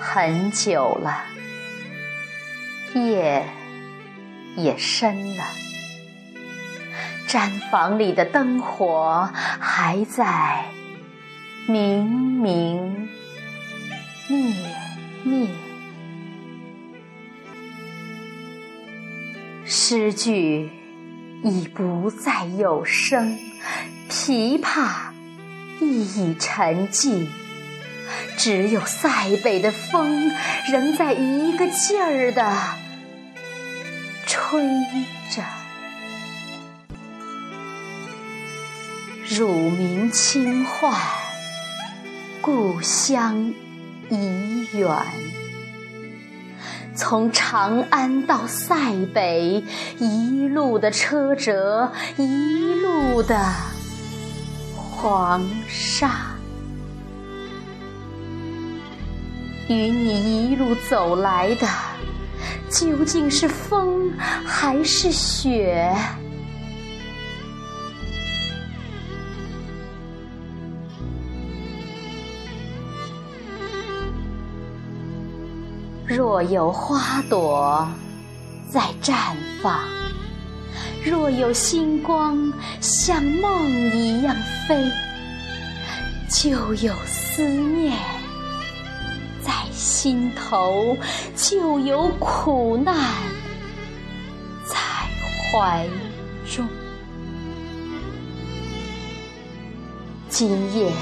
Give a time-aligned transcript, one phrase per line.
[0.00, 1.24] 很久了，
[2.94, 3.46] 夜
[4.56, 5.44] 也深了，
[7.28, 10.64] 毡房里的灯火还在
[11.68, 13.08] 明明
[14.28, 14.54] 灭
[15.22, 15.48] 灭。
[19.66, 20.70] 诗句
[21.44, 23.38] 已不再有声，
[24.08, 25.10] 琵琶
[25.80, 27.28] 亦已沉寂。
[28.36, 30.30] 只有塞北的风，
[30.70, 32.56] 仍在一个劲儿的
[34.26, 34.62] 吹
[35.30, 35.42] 着。
[39.28, 40.92] 乳名轻唤，
[42.40, 43.54] 故乡
[44.08, 44.88] 已远。
[46.96, 48.74] 从长安到塞
[49.14, 49.64] 北，
[49.98, 53.40] 一路的车辙，一路的
[54.74, 56.29] 黄沙。
[59.70, 61.68] 与你一路走来的，
[62.68, 64.12] 究竟是风
[64.44, 65.94] 还是雪？
[76.04, 77.88] 若有花朵
[78.68, 79.14] 在绽
[79.62, 79.88] 放，
[81.04, 84.34] 若有星光像梦一样
[84.66, 84.84] 飞，
[86.28, 88.19] 就有思念。
[89.72, 90.96] 心头
[91.34, 92.94] 就有苦难
[94.64, 94.76] 在
[95.52, 95.86] 怀
[96.48, 96.66] 中。
[100.28, 100.92] 今夜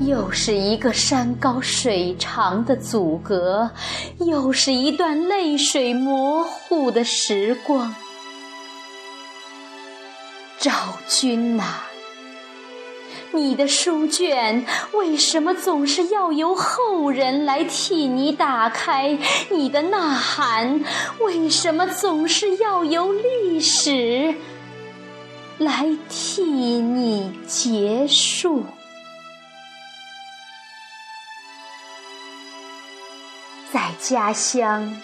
[0.00, 3.70] 又是一个山高水长的阻隔，
[4.18, 7.94] 又是一段泪水模糊的时光。
[10.58, 10.72] 赵
[11.08, 11.91] 君呐！
[13.34, 19.18] 你的书卷为什么总是要由后人来替你打开？
[19.50, 20.84] 你的呐喊
[21.20, 24.34] 为什么总是要由历史
[25.58, 28.64] 来替你结束？
[33.72, 34.94] 在家乡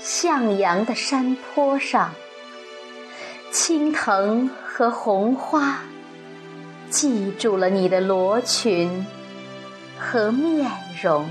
[0.00, 2.14] 向阳的山坡上，
[3.50, 5.80] 青藤和红花。
[6.90, 9.04] 记住了你的罗裙
[9.98, 10.70] 和面
[11.02, 11.28] 容，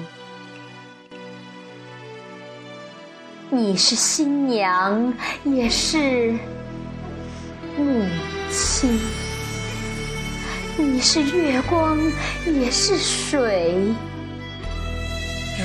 [3.50, 5.13] 你是新娘，
[5.44, 6.34] 也是
[7.78, 8.06] 母
[8.52, 9.00] 亲；
[10.75, 11.97] 你是月光，
[12.46, 13.74] 也是水。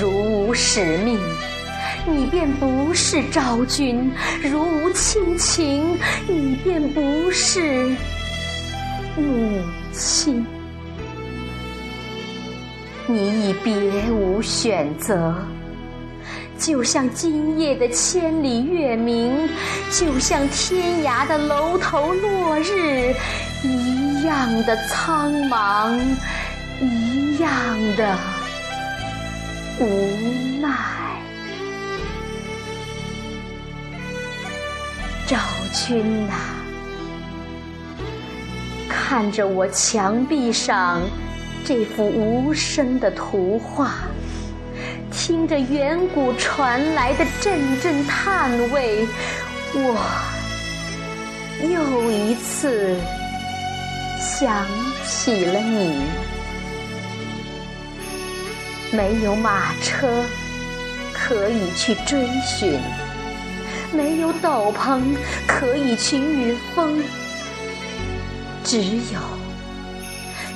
[0.00, 1.18] 如无使命，
[2.06, 4.10] 你便不是昭君；
[4.42, 5.98] 如无亲情，
[6.28, 7.90] 你便不是
[9.16, 9.60] 母。
[9.98, 10.46] 亲，
[13.08, 13.74] 你已别
[14.12, 15.34] 无选择，
[16.56, 19.48] 就像今夜的千里月明，
[19.90, 23.12] 就像天涯的楼头落日，
[23.64, 25.98] 一样的苍茫，
[26.80, 27.50] 一样
[27.96, 28.16] 的
[29.80, 30.70] 无奈。
[35.26, 35.36] 赵
[35.72, 36.57] 君呐。
[39.08, 41.00] 看着我墙壁上
[41.64, 43.94] 这幅无声的图画，
[45.10, 49.08] 听着远古传来的阵阵叹味，
[49.72, 49.98] 我
[51.62, 53.00] 又一次
[54.20, 54.66] 想
[55.06, 56.02] 起了你。
[58.92, 60.22] 没有马车
[61.14, 62.78] 可以去追寻，
[63.90, 65.00] 没有斗篷
[65.46, 67.02] 可以去御风。
[68.70, 69.18] 只有，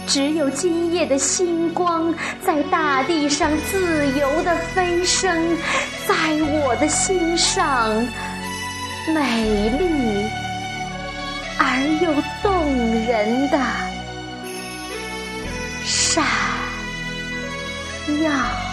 [0.06, 2.14] 只有今夜的星光
[2.44, 5.56] 在大地上自由的飞升，
[6.06, 6.14] 在
[6.62, 7.88] 我的心上，
[9.14, 10.28] 美丽
[11.58, 12.12] 而又
[12.42, 12.74] 动
[13.06, 13.58] 人的
[15.82, 16.22] 闪
[18.22, 18.71] 耀。